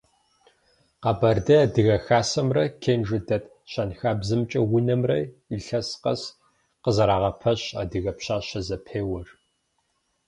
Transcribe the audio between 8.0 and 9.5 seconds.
пщащэ» зэпеуэр.